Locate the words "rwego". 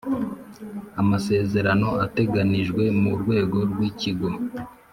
3.21-3.57